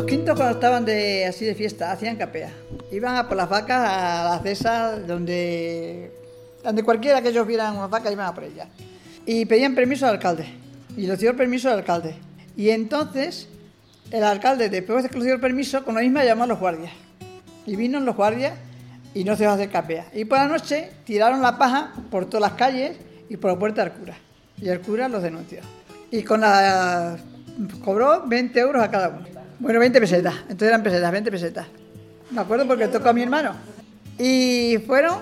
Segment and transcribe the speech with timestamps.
[0.00, 2.50] Los quintos cuando estaban de, así de fiesta hacían capea.
[2.90, 6.10] Iban a por las vacas a las cesas donde,
[6.64, 8.66] donde cualquiera que ellos vieran unas vacas iban a por ellas.
[9.26, 10.46] Y pedían permiso al alcalde.
[10.96, 12.14] Y les dio el permiso al alcalde.
[12.56, 13.48] Y entonces
[14.10, 16.58] el alcalde, después de que les dio el permiso, con lo mismo llamó a los
[16.58, 16.92] guardias.
[17.66, 18.54] Y vino los guardias
[19.12, 20.06] y no se va a hacer capea.
[20.14, 22.96] Y por la noche tiraron la paja por todas las calles
[23.28, 24.16] y por la puerta del cura.
[24.56, 25.60] Y el cura los denunció.
[26.10, 27.18] Y con la
[27.84, 29.39] cobró 20 euros a cada uno.
[29.60, 30.34] Bueno, 20 pesetas.
[30.42, 31.66] Entonces eran pesetas, 20 pesetas.
[32.30, 33.54] Me acuerdo porque tocó a mi hermano.
[34.18, 35.18] Y fueron,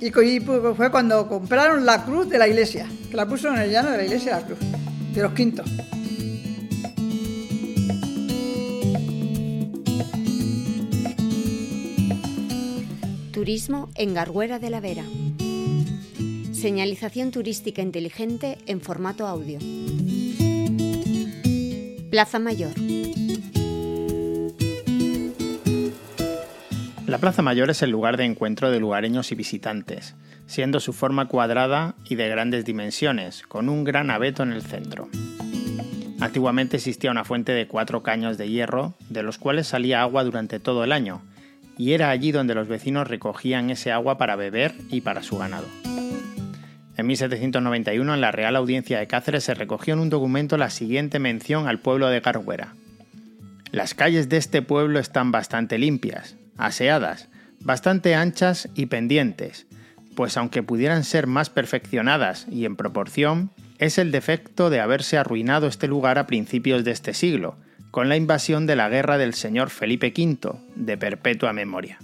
[0.00, 3.90] y fue cuando compraron la cruz de la iglesia, que la puso en el llano
[3.90, 4.58] de la iglesia la cruz,
[5.14, 5.70] de los quintos.
[13.32, 15.04] Turismo en Garguera de la Vera.
[16.52, 19.58] Señalización turística inteligente en formato audio.
[22.10, 22.72] Plaza Mayor.
[27.14, 30.16] La Plaza Mayor es el lugar de encuentro de lugareños y visitantes,
[30.48, 35.08] siendo su forma cuadrada y de grandes dimensiones, con un gran abeto en el centro.
[36.18, 40.58] Antiguamente existía una fuente de cuatro caños de hierro, de los cuales salía agua durante
[40.58, 41.22] todo el año,
[41.78, 45.68] y era allí donde los vecinos recogían ese agua para beber y para su ganado.
[46.96, 51.20] En 1791 en la Real Audiencia de Cáceres se recogió en un documento la siguiente
[51.20, 52.74] mención al pueblo de Garguera.
[53.70, 57.28] Las calles de este pueblo están bastante limpias, aseadas,
[57.60, 59.66] bastante anchas y pendientes,
[60.14, 65.66] pues aunque pudieran ser más perfeccionadas y en proporción, es el defecto de haberse arruinado
[65.66, 67.56] este lugar a principios de este siglo,
[67.90, 71.98] con la invasión de la guerra del señor Felipe V, de perpetua memoria.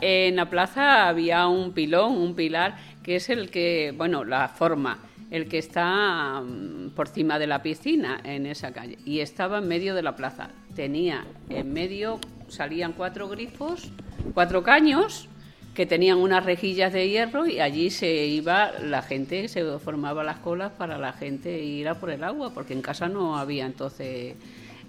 [0.00, 4.98] En la plaza había un pilón, un pilar, que es el que, bueno, la forma,
[5.30, 8.98] el que está mm, por cima de la piscina en esa calle.
[9.04, 10.50] Y estaba en medio de la plaza.
[10.74, 12.18] Tenía en medio,
[12.50, 13.90] salían cuatro grifos,
[14.34, 15.28] cuatro caños,
[15.74, 20.38] que tenían unas rejillas de hierro y allí se iba la gente, se formaba las
[20.38, 24.34] colas para la gente ir a por el agua, porque en casa no había entonces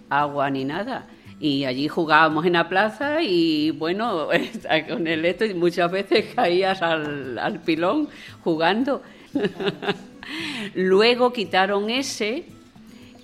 [0.10, 1.08] agua ni nada.
[1.40, 4.28] Y allí jugábamos en la plaza y bueno,
[4.90, 8.10] con el esto muchas veces caías al, pilón
[8.44, 9.02] jugando.
[10.76, 12.46] Luego quitaron ese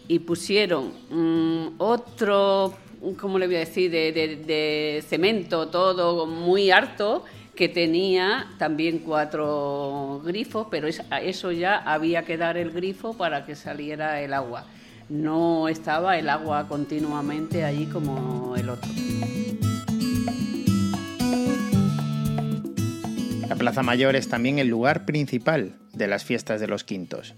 [0.08, 2.74] y pusieron mm, otro,
[3.16, 7.24] ¿cómo le voy a decir?, de, de, cemento, todo muy harto,
[7.56, 13.56] que tenía también cuatro grifos, pero eso ya había que dar el grifo para que
[13.56, 14.66] saliera el agua
[15.10, 18.90] no estaba el agua continuamente allí como el otro.
[23.48, 27.36] La Plaza Mayor es también el lugar principal de las fiestas de los quintos.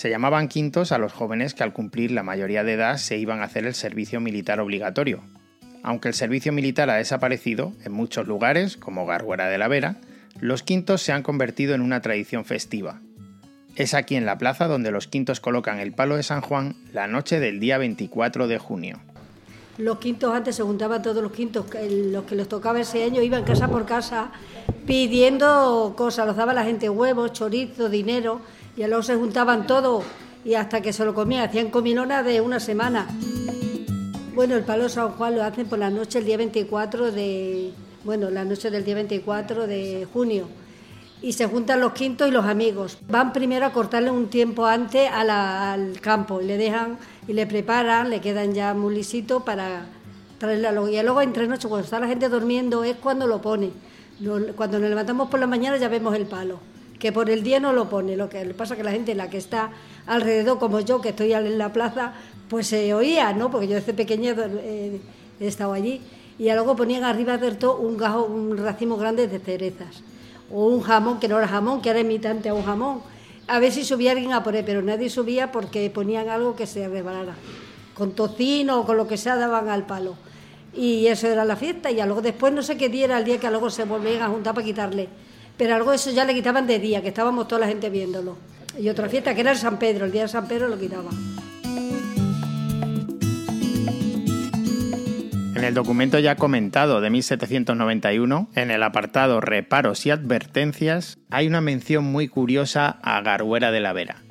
[0.00, 3.42] Se llamaban quintos a los jóvenes que al cumplir la mayoría de edad se iban
[3.42, 5.20] a hacer el servicio militar obligatorio.
[5.82, 9.96] Aunque el servicio militar ha desaparecido, en muchos lugares, como Garguera de la Vera,
[10.40, 13.02] los quintos se han convertido en una tradición festiva,
[13.76, 17.06] es aquí en la plaza donde los quintos colocan el palo de San Juan la
[17.06, 19.00] noche del día 24 de junio.
[19.76, 23.44] Los quintos antes se juntaban todos los quintos, los que les tocaba ese año iban
[23.44, 24.30] casa por casa
[24.86, 28.40] pidiendo cosas, los daba la gente huevos, chorizo, dinero,
[28.80, 30.04] y luego se juntaban todos
[30.42, 33.08] y hasta que se lo comían, hacían comilonas de una semana.
[34.34, 37.72] Bueno, el palo San Juan lo hacen por la noche el día 24 de,
[38.04, 40.48] bueno, la noche del día 24 de junio
[41.20, 42.96] y se juntan los quintos y los amigos.
[43.06, 46.96] Van primero a cortarle un tiempo antes al campo y le dejan
[47.28, 49.84] y le preparan, le quedan ya muy lisito para
[50.38, 50.88] traerle luego.
[50.88, 53.72] Y luego entre noche, cuando está la gente durmiendo, es cuando lo pone.
[54.56, 56.60] Cuando nos levantamos por la mañana ya vemos el palo,
[57.00, 58.16] que por el día no lo pone.
[58.16, 59.70] Lo que pasa que la gente, la que está
[60.06, 62.12] alrededor, como yo, que estoy en la plaza,
[62.48, 63.50] pues se oía, ¿no?
[63.50, 65.00] Porque yo desde pequeña he
[65.40, 66.00] estado allí.
[66.38, 70.02] Y luego ponían arriba de todo un, gajo, un racimo grande de cerezas
[70.52, 73.02] o un jamón que no era jamón, que era imitante a un jamón.
[73.48, 76.66] A ver si subía alguien a por él, pero nadie subía porque ponían algo que
[76.66, 77.34] se rebalara.
[77.94, 80.14] Con tocino o con lo que sea daban al palo.
[80.74, 81.90] Y eso era la fiesta.
[81.90, 84.28] Y luego después no sé qué día era el día que luego se volvían a
[84.28, 85.08] juntar para quitarle.
[85.60, 88.38] Pero algo eso ya le quitaban de día, que estábamos toda la gente viéndolo.
[88.78, 91.14] Y otra fiesta que era el San Pedro, el día de San Pedro lo quitaban.
[95.54, 101.60] En el documento ya comentado de 1791, en el apartado Reparos y Advertencias, hay una
[101.60, 104.22] mención muy curiosa a Garguera de la Vera.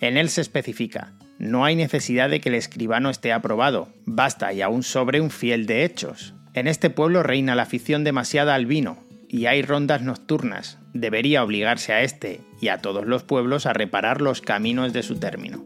[0.00, 4.62] En él se especifica, no hay necesidad de que el escribano esté aprobado, basta y
[4.62, 6.32] aún sobre un fiel de hechos.
[6.54, 10.78] En este pueblo reina la afición demasiada al vino, y hay rondas nocturnas.
[10.92, 15.20] Debería obligarse a este y a todos los pueblos a reparar los caminos de su
[15.20, 15.64] término.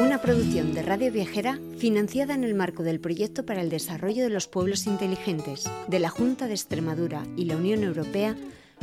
[0.00, 4.30] Una producción de Radio Viajera, financiada en el marco del Proyecto para el Desarrollo de
[4.30, 8.34] los Pueblos Inteligentes de la Junta de Extremadura y la Unión Europea,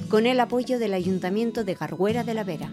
[0.09, 2.69] con el apoyo del Ayuntamiento de Garguera de la Vera.